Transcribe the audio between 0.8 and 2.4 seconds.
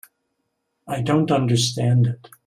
I don't understand it.